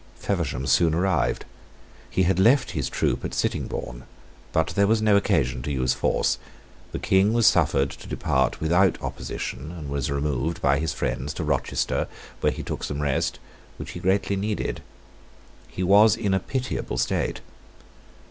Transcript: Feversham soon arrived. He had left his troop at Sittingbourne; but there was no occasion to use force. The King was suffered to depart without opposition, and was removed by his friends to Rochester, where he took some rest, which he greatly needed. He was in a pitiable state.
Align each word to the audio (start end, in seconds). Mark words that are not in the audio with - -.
Feversham 0.17 0.65
soon 0.65 0.95
arrived. 0.95 1.45
He 2.09 2.23
had 2.23 2.39
left 2.39 2.71
his 2.71 2.89
troop 2.89 3.23
at 3.23 3.35
Sittingbourne; 3.35 4.05
but 4.51 4.69
there 4.69 4.87
was 4.87 4.99
no 4.99 5.15
occasion 5.15 5.61
to 5.61 5.71
use 5.71 5.93
force. 5.93 6.39
The 6.91 6.97
King 6.97 7.33
was 7.33 7.45
suffered 7.45 7.91
to 7.91 8.07
depart 8.07 8.59
without 8.59 8.99
opposition, 8.99 9.71
and 9.71 9.89
was 9.91 10.09
removed 10.09 10.59
by 10.59 10.79
his 10.79 10.91
friends 10.91 11.35
to 11.35 11.43
Rochester, 11.43 12.07
where 12.39 12.51
he 12.51 12.63
took 12.63 12.83
some 12.83 12.99
rest, 13.03 13.37
which 13.77 13.91
he 13.91 13.99
greatly 13.99 14.35
needed. 14.35 14.81
He 15.67 15.83
was 15.83 16.15
in 16.15 16.33
a 16.33 16.39
pitiable 16.39 16.97
state. 16.97 17.41